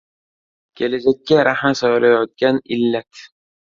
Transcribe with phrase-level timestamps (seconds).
[0.79, 3.27] Kelajakka rahna solayotgan illat